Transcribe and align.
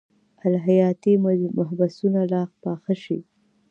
الهیاتي 0.45 1.13
مبحثونه 1.63 2.21
لا 2.31 2.41
پاخه 2.63 2.93
شي. 3.03 3.17